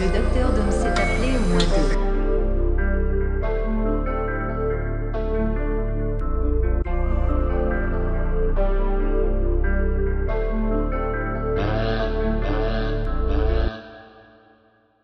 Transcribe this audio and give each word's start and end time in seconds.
Le 0.00 0.06
docteur 0.06 0.50
Dom 0.54 0.70
s'est 0.70 0.88
appelé 0.88 1.36
au. 1.36 1.99